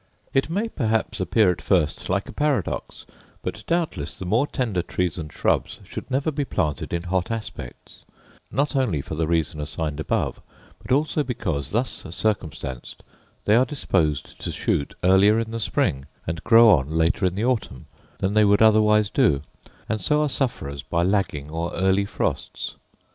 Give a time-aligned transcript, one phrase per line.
[0.33, 3.05] It may perhaps appear at first like a paradox;
[3.43, 7.99] but doubtless the more tender trees and shrubs should never be planted in hot aspects;
[8.51, 10.41] not only for the reason assigned above,
[10.81, 13.03] but also because, thus circumstanced,
[13.45, 17.45] they are disposed to shoot earlier in the spring, and grow on later in the
[17.45, 17.85] autumn
[18.17, 19.43] than they would otherwise do,
[19.87, 22.75] and so are sufferers by lagging or early frosts.